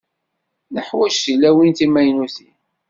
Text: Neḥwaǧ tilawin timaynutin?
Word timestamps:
Neḥwaǧ 0.73 1.13
tilawin 1.23 1.71
timaynutin? 1.77 2.55